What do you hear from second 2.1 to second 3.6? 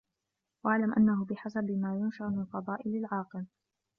مِنْ فَضَائِلِ الْعَاقِلِ